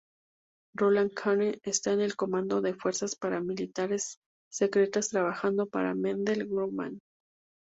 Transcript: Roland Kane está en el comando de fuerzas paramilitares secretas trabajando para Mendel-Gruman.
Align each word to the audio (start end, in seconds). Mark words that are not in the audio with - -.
Roland 0.73 1.13
Kane 1.13 1.59
está 1.61 1.93
en 1.93 2.01
el 2.01 2.15
comando 2.15 2.59
de 2.61 2.73
fuerzas 2.73 3.15
paramilitares 3.15 4.17
secretas 4.49 5.09
trabajando 5.09 5.67
para 5.67 5.93
Mendel-Gruman. 5.93 6.97